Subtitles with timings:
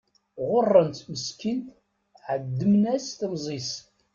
[0.47, 1.67] Ɣuṛṛen-tt meskint
[2.27, 3.71] ɛedmen-as temẓi-s.